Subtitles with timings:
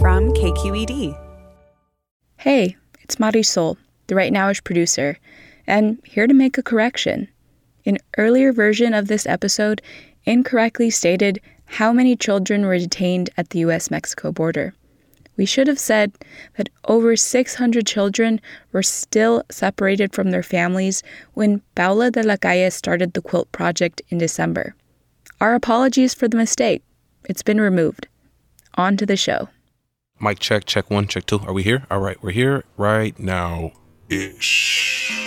[0.00, 1.18] From KQED.
[2.36, 3.76] Hey, it's Marisol,
[4.06, 5.18] the Right Nowish producer
[5.66, 7.26] and here to make a correction.
[7.84, 9.82] An earlier version of this episode
[10.24, 14.72] incorrectly stated how many children were detained at the US Mexico border.
[15.36, 16.12] We should have said
[16.56, 18.40] that over 600 children
[18.70, 21.02] were still separated from their families
[21.34, 24.76] when Paola de la Calle started the Quilt Project in December.
[25.40, 26.84] Our apologies for the mistake.
[27.24, 28.06] It's been removed.
[28.74, 29.48] On to the show.
[30.20, 31.38] Mic check, check one, check two.
[31.46, 31.86] Are we here?
[31.92, 33.70] All right, we're here right now
[34.08, 35.22] ish.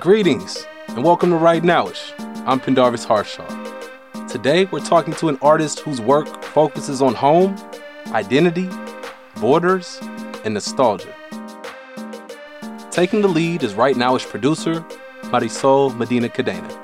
[0.00, 2.14] Greetings and welcome to Right Nowish.
[2.46, 3.46] I'm Pendarvis Harshaw.
[4.26, 7.58] Today we're talking to an artist whose work focuses on home,
[8.12, 8.70] identity,
[9.38, 9.98] borders,
[10.46, 11.14] and nostalgia.
[12.90, 14.80] Taking the lead is Right Nowish producer
[15.24, 16.74] Marisol Medina Cadena.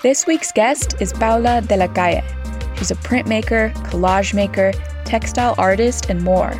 [0.00, 2.24] This week's guest is Paola de la Calle.
[2.78, 4.72] She's a printmaker, collage maker,
[5.06, 6.52] textile artist, and more.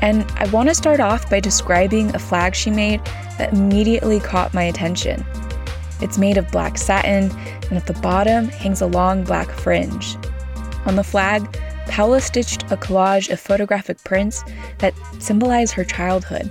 [0.00, 3.00] And I want to start off by describing a flag she made
[3.38, 5.24] that immediately caught my attention.
[6.00, 7.30] It's made of black satin,
[7.68, 10.16] and at the bottom hangs a long black fringe.
[10.86, 11.46] On the flag,
[11.86, 14.42] Paola stitched a collage of photographic prints
[14.78, 16.50] that symbolize her childhood.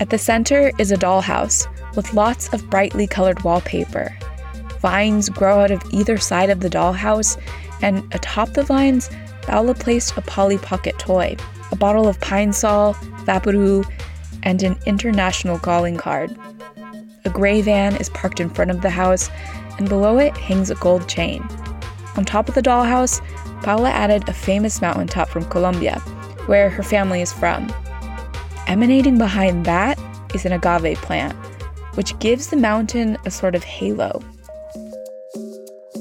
[0.00, 4.16] At the center is a dollhouse with lots of brightly colored wallpaper.
[4.80, 7.40] Vines grow out of either side of the dollhouse,
[7.82, 9.10] and atop the vines,
[9.46, 11.36] Paola placed a Polly Pocket toy,
[11.70, 13.90] a bottle of Pine Sol, Vaporub,
[14.42, 16.36] and an international calling card.
[17.24, 19.30] A gray van is parked in front of the house,
[19.78, 21.42] and below it hangs a gold chain.
[22.16, 23.20] On top of the dollhouse,
[23.62, 25.98] Paola added a famous mountaintop from Colombia,
[26.46, 27.72] where her family is from.
[28.66, 29.98] Emanating behind that
[30.34, 31.34] is an agave plant,
[31.94, 34.22] which gives the mountain a sort of halo.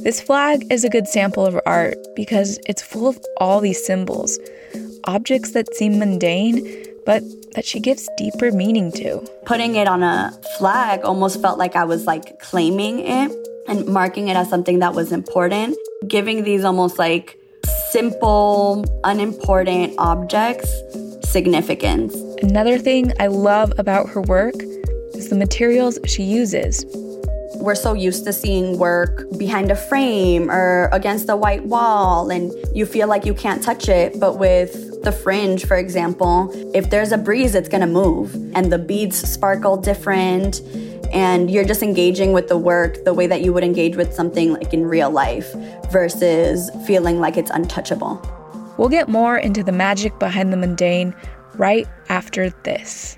[0.06, 4.38] This flag is a good sample of art because it's full of all these symbols,
[5.06, 7.24] objects that seem mundane, but
[7.56, 9.28] that she gives deeper meaning to.
[9.48, 13.32] Putting it on a flag almost felt like I was like claiming it
[13.68, 15.76] and marking it as something that was important,
[16.08, 17.40] giving these almost like
[17.90, 20.72] simple, unimportant objects
[21.24, 22.14] significance.
[22.44, 24.54] Another thing I love about her work
[25.16, 26.86] is the materials she uses.
[27.60, 32.54] We're so used to seeing work behind a frame or against a white wall, and
[32.76, 34.20] you feel like you can't touch it.
[34.20, 38.78] But with the fringe, for example, if there's a breeze, it's gonna move, and the
[38.78, 40.62] beads sparkle different,
[41.12, 44.54] and you're just engaging with the work the way that you would engage with something
[44.54, 45.54] like in real life
[45.92, 48.22] versus feeling like it's untouchable.
[48.78, 51.16] We'll get more into the magic behind the mundane
[51.56, 53.18] right after this.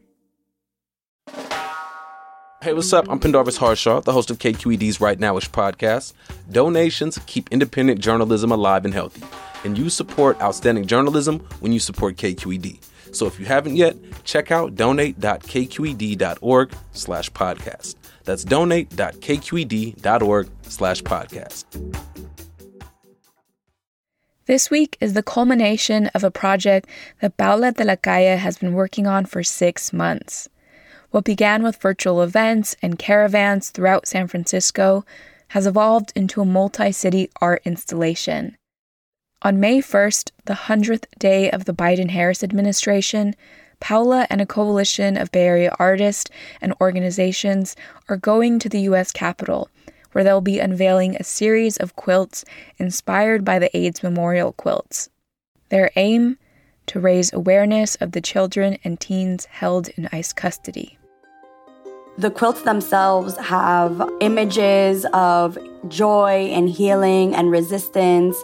[2.63, 3.09] Hey, what's up?
[3.09, 6.13] I'm Pendarvis Harshaw, the host of KQED's Right Nowish podcast.
[6.51, 9.23] Donations keep independent journalism alive and healthy,
[9.63, 12.77] and you support outstanding journalism when you support KQED.
[13.15, 17.95] So if you haven't yet, check out donate.kqed.org slash podcast.
[18.25, 21.65] That's donate.kqed.org slash podcast.
[24.45, 26.87] This week is the culmination of a project
[27.21, 30.47] that Paola de la Calle has been working on for six months.
[31.11, 35.05] What began with virtual events and caravans throughout San Francisco
[35.49, 38.55] has evolved into a multi city art installation.
[39.41, 43.35] On May 1st, the 100th day of the Biden Harris administration,
[43.81, 46.31] Paola and a coalition of Bay Area artists
[46.61, 47.75] and organizations
[48.07, 49.11] are going to the U.S.
[49.11, 49.69] Capitol,
[50.13, 52.45] where they'll be unveiling a series of quilts
[52.77, 55.09] inspired by the AIDS memorial quilts.
[55.67, 56.37] Their aim?
[56.87, 60.97] To raise awareness of the children and teens held in ICE custody.
[62.17, 68.37] The quilts themselves have images of joy and healing and resistance.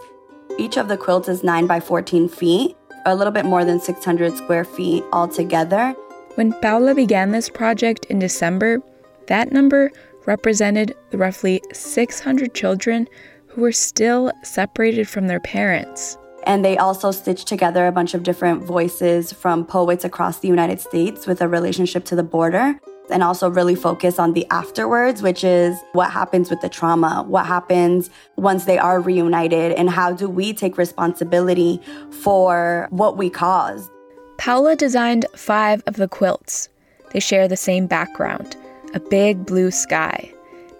[0.57, 4.37] Each of the quilts is 9 by 14 feet, a little bit more than 600
[4.37, 5.93] square feet altogether.
[6.35, 8.81] When Paola began this project in December,
[9.27, 9.91] that number
[10.25, 13.07] represented the roughly 600 children
[13.47, 16.17] who were still separated from their parents.
[16.45, 20.79] And they also stitched together a bunch of different voices from poets across the United
[20.79, 22.79] States with a relationship to the border.
[23.09, 27.45] And also really focus on the afterwards, which is what happens with the trauma, what
[27.45, 31.79] happens once they are reunited, and how do we take responsibility
[32.11, 33.89] for what we caused.
[34.37, 36.69] Paola designed five of the quilts.
[37.11, 38.55] They share the same background
[38.93, 40.31] a big blue sky,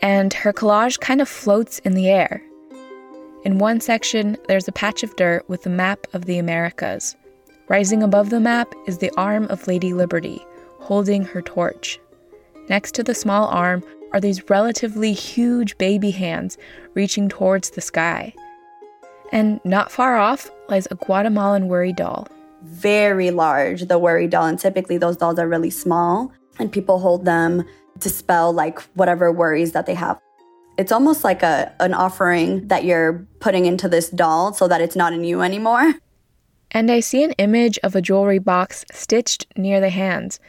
[0.02, 2.42] and her collage kind of floats in the air.
[3.44, 7.16] In one section, there's a patch of dirt with a map of the Americas.
[7.68, 10.46] Rising above the map is the arm of Lady Liberty,
[10.80, 12.00] holding her torch.
[12.70, 16.58] Next to the small arm are these relatively huge baby hands
[16.94, 18.34] reaching towards the sky.
[19.32, 22.28] And not far off lies a Guatemalan worry doll.
[22.64, 27.26] Very large, the worry doll, and typically those dolls are really small, and people hold
[27.26, 27.64] them
[28.00, 30.20] to spell like whatever worries that they have.
[30.78, 34.96] It's almost like a an offering that you're putting into this doll so that it's
[34.96, 35.94] not in you anymore.
[36.72, 40.40] And I see an image of a jewelry box stitched near the hands.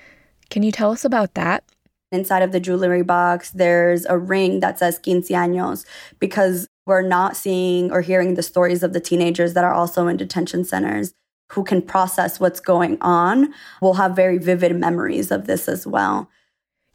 [0.51, 1.65] Can you tell us about that?
[2.11, 5.85] Inside of the jewelry box, there's a ring that says quince años
[6.19, 10.17] because we're not seeing or hearing the stories of the teenagers that are also in
[10.17, 11.13] detention centers
[11.53, 13.53] who can process what's going on.
[13.83, 16.31] We'll have very vivid memories of this as well.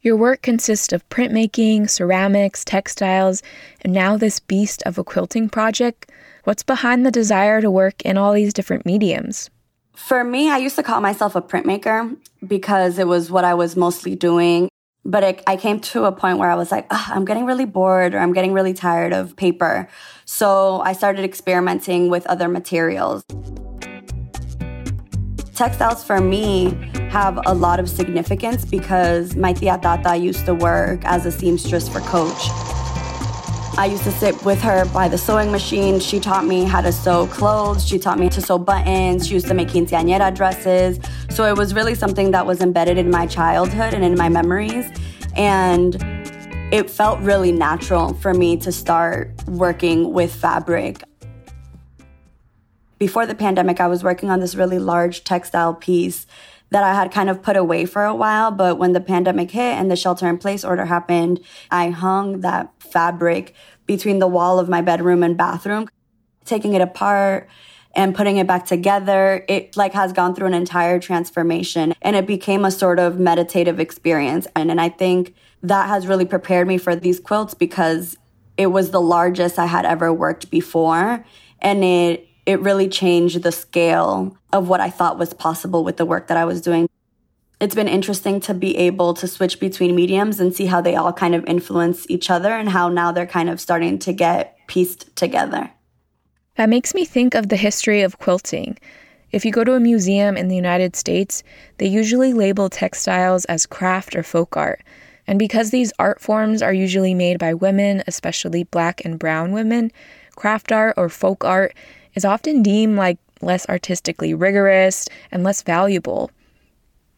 [0.00, 3.40] Your work consists of printmaking, ceramics, textiles,
[3.82, 6.10] and now this beast of a quilting project.
[6.42, 9.48] What's behind the desire to work in all these different mediums?
[9.94, 12.16] For me, I used to call myself a printmaker
[12.46, 14.68] because it was what I was mostly doing.
[15.04, 18.14] But it, I came to a point where I was like, I'm getting really bored
[18.14, 19.88] or I'm getting really tired of paper.
[20.24, 23.22] So I started experimenting with other materials.
[25.54, 26.70] Textiles for me
[27.10, 31.88] have a lot of significance because my tia Tata used to work as a seamstress
[31.88, 32.48] for Coach.
[33.76, 35.98] I used to sit with her by the sewing machine.
[35.98, 37.84] She taught me how to sew clothes.
[37.84, 39.26] She taught me to sew buttons.
[39.26, 41.00] She used to make quinceañera dresses.
[41.30, 44.88] So it was really something that was embedded in my childhood and in my memories.
[45.34, 45.96] And
[46.72, 51.02] it felt really natural for me to start working with fabric
[52.98, 56.26] before the pandemic, I was working on this really large textile piece
[56.70, 58.50] that I had kind of put away for a while.
[58.50, 62.72] But when the pandemic hit and the shelter in place order happened, I hung that
[62.80, 63.54] fabric
[63.86, 65.88] between the wall of my bedroom and bathroom,
[66.44, 67.48] taking it apart
[67.94, 69.44] and putting it back together.
[69.48, 73.78] It like has gone through an entire transformation and it became a sort of meditative
[73.78, 74.46] experience.
[74.56, 78.16] And, and I think that has really prepared me for these quilts because
[78.56, 81.24] it was the largest I had ever worked before.
[81.60, 86.06] And it it really changed the scale of what I thought was possible with the
[86.06, 86.88] work that I was doing.
[87.60, 91.12] It's been interesting to be able to switch between mediums and see how they all
[91.12, 95.14] kind of influence each other and how now they're kind of starting to get pieced
[95.16, 95.70] together.
[96.56, 98.78] That makes me think of the history of quilting.
[99.32, 101.42] If you go to a museum in the United States,
[101.78, 104.82] they usually label textiles as craft or folk art.
[105.26, 109.90] And because these art forms are usually made by women, especially black and brown women,
[110.36, 111.74] craft art or folk art
[112.14, 116.30] is often deemed like less artistically rigorous and less valuable.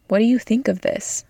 [0.09, 1.25] What do you think of this?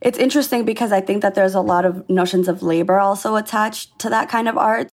[0.00, 3.98] It's interesting because I think that there's a lot of notions of labor also attached
[4.00, 4.88] to that kind of art.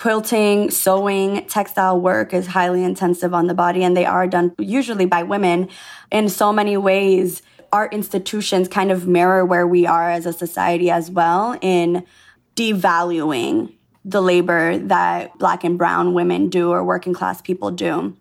[0.00, 5.06] Quilting, sewing, textile work is highly intensive on the body, and they are done usually
[5.06, 5.68] by women.
[6.12, 10.88] In so many ways, art institutions kind of mirror where we are as a society
[10.88, 12.06] as well in
[12.54, 13.74] devaluing
[14.04, 18.16] the labor that black and brown women do or working class people do.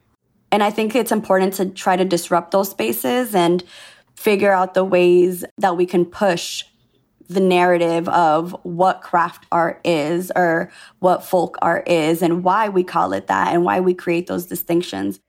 [0.52, 3.64] And I think it's important to try to disrupt those spaces and
[4.16, 6.64] figure out the ways that we can push
[7.30, 12.84] the narrative of what craft art is or what folk art is and why we
[12.84, 15.20] call it that and why we create those distinctions.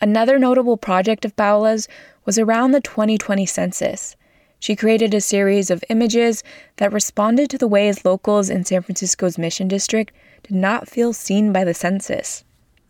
[0.00, 1.86] Another notable project of Paola's
[2.24, 4.16] was around the 2020 census.
[4.64, 6.42] She created a series of images
[6.78, 10.10] that responded to the ways locals in San Francisco's Mission District
[10.42, 12.44] did not feel seen by the census.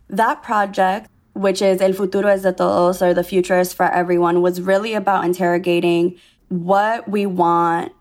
[0.07, 4.41] That project, which is El Futuro es de Todos, or The Future is for Everyone,
[4.41, 6.17] was really about interrogating
[6.47, 7.91] what we want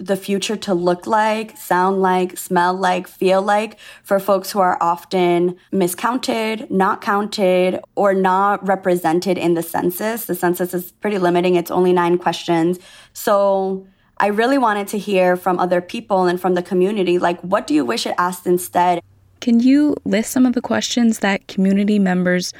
[0.00, 4.78] the future to look like, sound like, smell like, feel like for folks who are
[4.80, 10.24] often miscounted, not counted, or not represented in the census.
[10.24, 12.78] The census is pretty limiting, it's only nine questions.
[13.12, 17.66] So I really wanted to hear from other people and from the community like, what
[17.66, 19.02] do you wish it asked instead?
[19.40, 22.52] Can you list some of the questions that community members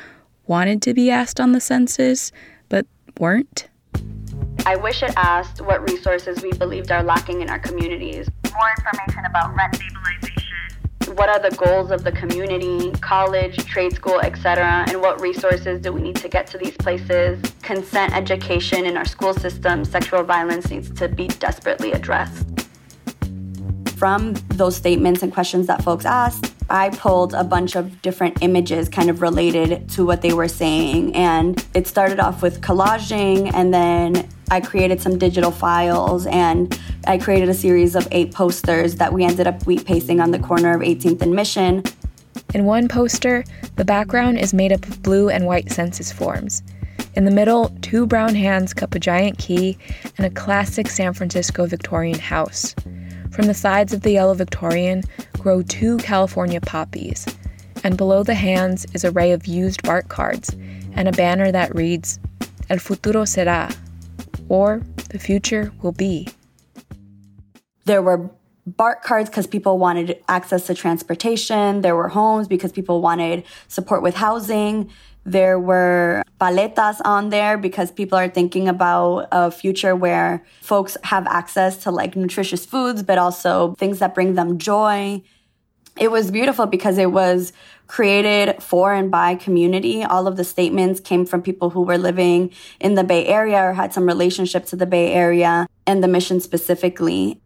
[0.46, 2.32] wanted to be asked on the census
[2.68, 2.86] but
[3.18, 3.68] weren't?
[4.70, 8.30] I wish it asked what resources we believed are lacking in our communities.
[8.44, 11.16] More information about rent stabilization.
[11.16, 15.92] What are the goals of the community, college, trade school, etc., and what resources do
[15.92, 17.42] we need to get to these places?
[17.62, 22.46] Consent education in our school system, sexual violence needs to be desperately addressed.
[23.96, 28.88] From those statements and questions that folks asked, I pulled a bunch of different images
[28.88, 31.14] kind of related to what they were saying.
[31.14, 37.18] And it started off with collaging, and then I created some digital files and I
[37.18, 40.74] created a series of eight posters that we ended up wheat pasting on the corner
[40.74, 41.84] of 18th and Mission.
[42.52, 43.44] In one poster,
[43.76, 46.64] the background is made up of blue and white census forms.
[47.14, 49.78] In the middle, two brown hands cup a giant key
[50.18, 52.74] and a classic San Francisco Victorian house.
[53.30, 55.04] From the sides of the yellow Victorian
[55.40, 57.26] grow two California poppies,
[57.82, 60.54] and below the hands is a array of used BART cards
[60.92, 62.18] and a banner that reads,
[62.68, 63.74] El futuro será,
[64.48, 66.28] or the future will be.
[67.86, 68.30] There were
[68.66, 71.80] BART cards because people wanted access to transportation.
[71.80, 74.90] There were homes because people wanted support with housing.
[75.24, 81.26] There were paletas on there because people are thinking about a future where folks have
[81.26, 85.22] access to like nutritious foods, but also things that bring them joy.
[85.98, 87.52] It was beautiful because it was
[87.86, 90.02] created for and by community.
[90.02, 93.74] All of the statements came from people who were living in the Bay Area or
[93.74, 97.40] had some relationship to the Bay Area and the mission specifically.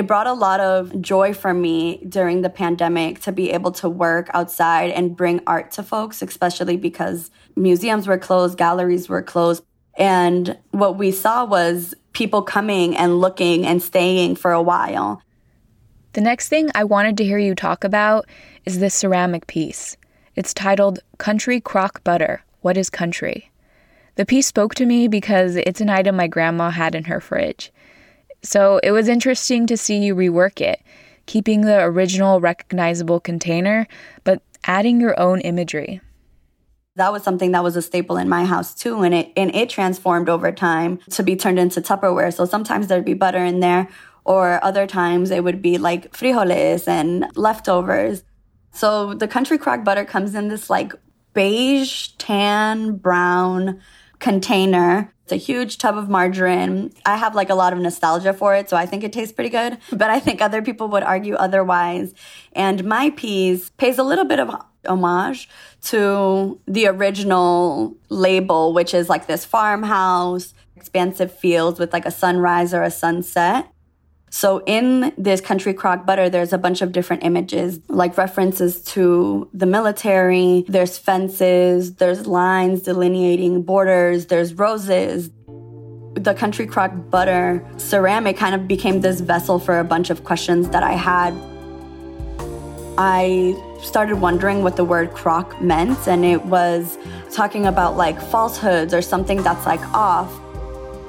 [0.00, 3.88] It brought a lot of joy for me during the pandemic to be able to
[3.90, 9.62] work outside and bring art to folks, especially because museums were closed, galleries were closed.
[9.98, 15.20] And what we saw was people coming and looking and staying for a while.
[16.14, 18.24] The next thing I wanted to hear you talk about
[18.64, 19.98] is this ceramic piece.
[20.34, 23.50] It's titled Country Crock Butter What is Country?
[24.14, 27.70] The piece spoke to me because it's an item my grandma had in her fridge.
[28.42, 30.82] So it was interesting to see you rework it,
[31.26, 33.86] keeping the original recognizable container,
[34.24, 36.00] but adding your own imagery.
[36.96, 39.70] That was something that was a staple in my house too, and it and it
[39.70, 42.34] transformed over time to be turned into Tupperware.
[42.34, 43.88] So sometimes there'd be butter in there,
[44.24, 48.24] or other times it would be like frijoles and leftovers.
[48.72, 50.92] So the country crock butter comes in this like
[51.32, 53.80] beige, tan, brown
[54.18, 56.92] container it's a huge tub of margarine.
[57.06, 59.50] I have like a lot of nostalgia for it, so I think it tastes pretty
[59.50, 59.78] good.
[59.92, 62.14] But I think other people would argue otherwise.
[62.52, 64.50] And my piece pays a little bit of
[64.86, 65.48] homage
[65.82, 72.74] to the original label, which is like this farmhouse, expansive fields with like a sunrise
[72.74, 73.72] or a sunset.
[74.32, 79.50] So in this country crock butter, there's a bunch of different images, like references to
[79.52, 80.64] the military.
[80.68, 85.30] There's fences, there's lines delineating borders, there's roses.
[86.14, 90.68] The country crock butter ceramic kind of became this vessel for a bunch of questions
[90.70, 91.34] that I had.
[92.96, 96.98] I started wondering what the word crock meant, and it was
[97.32, 100.30] talking about like falsehoods or something that's like off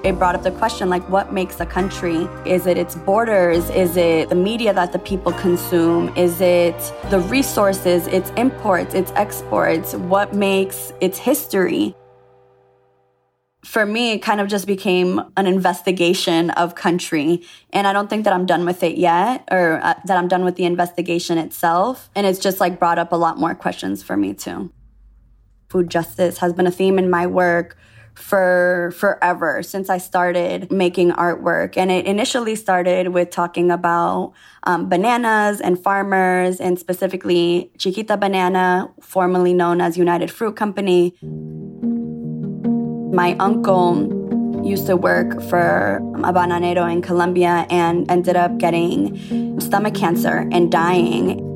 [0.03, 3.95] it brought up the question like what makes a country is it its borders is
[3.97, 6.77] it the media that the people consume is it
[7.09, 11.95] the resources its imports its exports what makes its history
[13.63, 17.43] for me, it kind of just became an investigation of country.
[17.71, 20.43] And I don't think that I'm done with it yet or uh, that I'm done
[20.43, 22.09] with the investigation itself.
[22.15, 24.71] And it's just like brought up a lot more questions for me too.
[25.69, 27.77] Food justice has been a theme in my work
[28.15, 31.77] for forever since I started making artwork.
[31.77, 38.89] And it initially started with talking about um, bananas and farmers, and specifically Chiquita Banana,
[39.01, 41.15] formerly known as United Fruit Company.
[43.13, 44.19] My uncle
[44.63, 50.71] used to work for a bananero in Colombia and ended up getting stomach cancer and
[50.71, 51.50] dying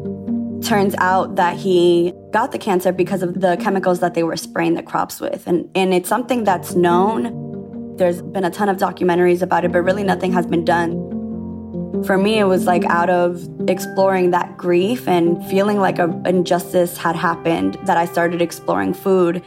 [0.66, 4.74] turns out that he got the cancer because of the chemicals that they were spraying
[4.74, 5.46] the crops with.
[5.48, 7.96] And, and it's something that's known.
[7.98, 12.04] There's been a ton of documentaries about it, but really nothing has been done.
[12.04, 16.98] For me, it was like out of exploring that grief and feeling like an injustice
[16.98, 19.44] had happened that I started exploring food.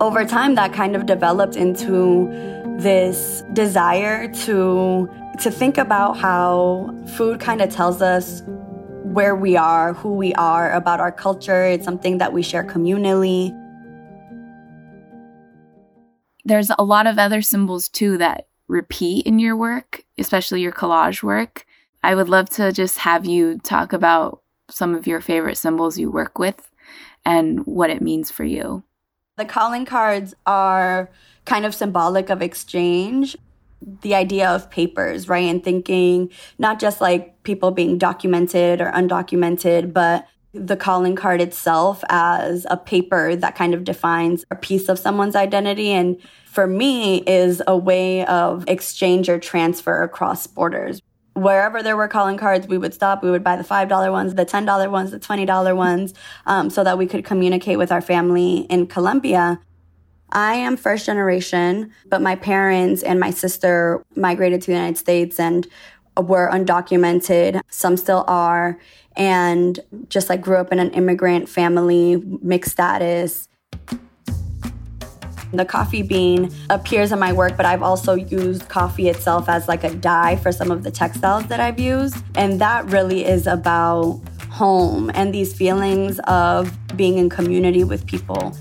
[0.00, 2.28] Over time, that kind of developed into
[2.78, 5.08] this desire to
[5.40, 8.42] to think about how food kind of tells us
[9.12, 11.64] where we are, who we are, about our culture.
[11.64, 13.50] It's something that we share communally.
[16.44, 21.22] There's a lot of other symbols too that repeat in your work, especially your collage
[21.22, 21.66] work.
[22.02, 26.10] I would love to just have you talk about some of your favorite symbols you
[26.10, 26.70] work with
[27.24, 28.82] and what it means for you.
[29.36, 31.10] The calling cards are
[31.44, 33.36] kind of symbolic of exchange.
[34.00, 35.48] The idea of papers, right?
[35.48, 42.04] And thinking not just like people being documented or undocumented, but the calling card itself
[42.10, 45.90] as a paper that kind of defines a piece of someone's identity.
[45.90, 51.00] And for me, is a way of exchange or transfer across borders
[51.34, 53.22] wherever there were calling cards, we would stop.
[53.22, 56.14] We would buy the $5 ones, the $10 ones, the $20 ones,
[56.46, 59.60] um, so that we could communicate with our family in Colombia.
[60.32, 65.38] I am first generation, but my parents and my sister migrated to the United States
[65.38, 65.66] and
[66.16, 67.60] uh, were undocumented.
[67.70, 68.78] Some still are.
[69.14, 73.46] And just like grew up in an immigrant family, mixed status.
[75.52, 79.84] The coffee bean appears in my work, but I've also used coffee itself as like
[79.84, 82.16] a dye for some of the textiles that I've used.
[82.36, 88.56] And that really is about home and these feelings of being in community with people.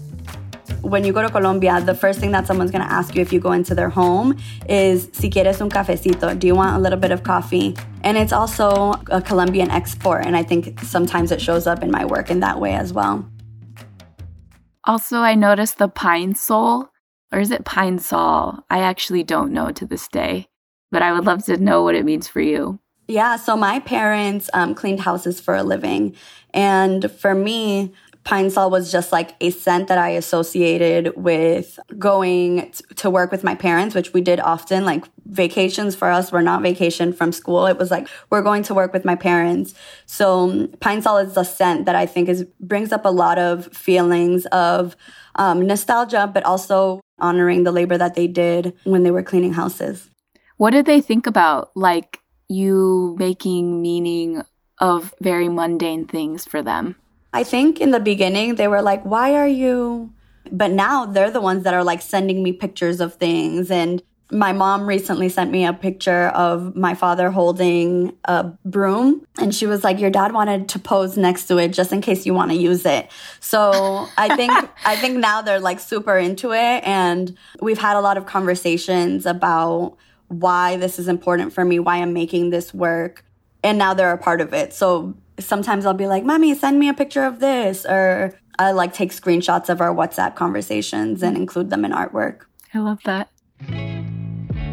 [0.81, 3.39] When you go to Colombia, the first thing that someone's gonna ask you if you
[3.39, 4.35] go into their home
[4.67, 7.75] is si quieres un cafecito, do you want a little bit of coffee?
[8.03, 12.03] And it's also a Colombian export, and I think sometimes it shows up in my
[12.03, 13.29] work in that way as well.
[14.85, 16.89] Also, I noticed the pine sol,
[17.31, 18.65] or is it pine sol?
[18.71, 20.47] I actually don't know to this day,
[20.91, 22.79] but I would love to know what it means for you.
[23.07, 26.15] Yeah, so my parents um, cleaned houses for a living.
[26.53, 32.71] And for me, Pine Sol was just like a scent that I associated with going
[32.71, 34.85] t- to work with my parents, which we did often.
[34.85, 37.65] Like vacations for us were not vacation from school.
[37.65, 39.73] It was like we're going to work with my parents.
[40.05, 43.67] So Pine Sol is a scent that I think is brings up a lot of
[43.75, 44.95] feelings of
[45.35, 50.09] um, nostalgia, but also honoring the labor that they did when they were cleaning houses.
[50.57, 54.43] What did they think about like you making meaning
[54.77, 56.97] of very mundane things for them?
[57.33, 60.11] I think in the beginning they were like, why are you?
[60.51, 63.71] But now they're the ones that are like sending me pictures of things.
[63.71, 69.25] And my mom recently sent me a picture of my father holding a broom.
[69.37, 72.25] And she was like, your dad wanted to pose next to it just in case
[72.25, 73.11] you want to use it.
[73.39, 74.51] So I think,
[74.85, 76.83] I think now they're like super into it.
[76.85, 79.97] And we've had a lot of conversations about
[80.29, 83.25] why this is important for me, why I'm making this work.
[83.63, 84.73] And now they're a part of it.
[84.73, 87.85] So sometimes I'll be like, Mommy, send me a picture of this.
[87.85, 92.41] Or I like take screenshots of our WhatsApp conversations and include them in artwork.
[92.73, 93.29] I love that.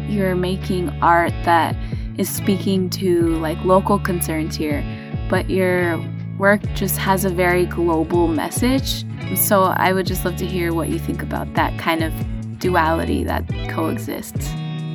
[0.07, 1.75] You're making art that
[2.17, 4.83] is speaking to like local concerns here,
[5.29, 6.03] but your
[6.37, 9.05] work just has a very global message.
[9.37, 12.13] So I would just love to hear what you think about that kind of
[12.59, 14.49] duality that coexists.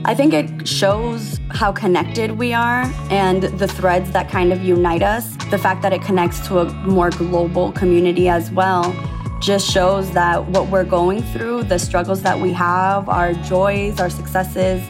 [0.07, 5.03] I think it shows how connected we are and the threads that kind of unite
[5.03, 5.35] us.
[5.51, 8.95] The fact that it connects to a more global community as well
[9.41, 14.11] just shows that what we're going through, the struggles that we have, our joys, our
[14.11, 14.87] successes,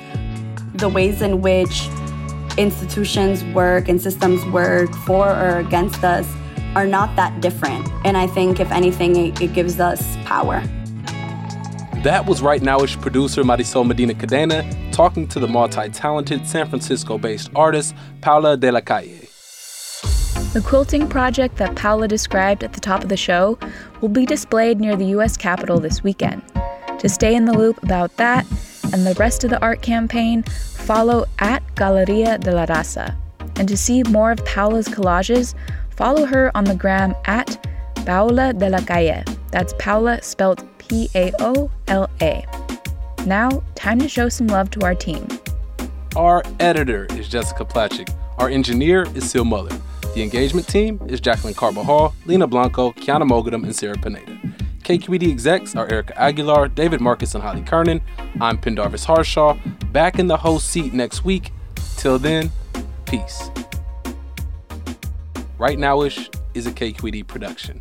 [0.75, 1.89] the ways in which
[2.59, 6.29] institutions work and systems work for or against us
[6.75, 7.89] are not that different.
[8.05, 10.61] And I think, if anything, it, it gives us power.
[12.03, 17.19] That was Right Nowish producer Marisol Medina Cadena talking to the multi talented San Francisco
[17.19, 19.29] based artist Paola de la Calle.
[20.53, 23.59] The quilting project that Paola described at the top of the show
[24.01, 25.37] will be displayed near the U.S.
[25.37, 26.43] Capitol this weekend.
[27.01, 28.47] To stay in the loop about that
[28.93, 33.17] and the rest of the art campaign, follow at Galeria de la Raza.
[33.57, 35.57] And to see more of Paola's collages,
[35.91, 37.67] follow her on the gram at
[38.07, 39.25] Paola de la Calle.
[39.51, 42.64] That's Paola spelled P A O L A.
[43.27, 45.27] Now, time to show some love to our team.
[46.15, 48.15] Our editor is Jessica Placzek.
[48.37, 49.75] Our engineer is Sil Muller.
[50.15, 54.39] The engagement team is Jacqueline Carbajal, Lena Blanco, Kiana Mogadam, and Sarah Pineda.
[54.83, 58.03] KQED execs are Erika Aguilar, David Marcus, and Holly Kernan.
[58.43, 59.57] I'm Pendarvis Harshaw.
[59.91, 61.51] Back in the host seat next week.
[61.97, 62.51] Till then,
[63.07, 63.51] peace.
[65.57, 67.81] Right Nowish is a KQED production.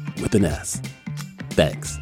[0.21, 0.81] with an S.
[1.51, 2.00] Thanks.